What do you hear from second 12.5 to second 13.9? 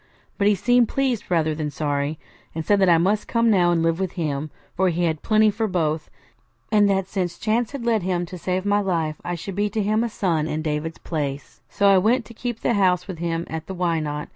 house with him at the